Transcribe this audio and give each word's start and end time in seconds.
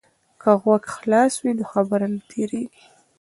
که 0.41 0.51
غوږ 0.61 0.83
خلاص 0.95 1.33
وي 1.43 1.51
نو 1.57 1.63
خبره 1.73 2.07
نه 2.13 2.19
تیریږي. 2.29 2.83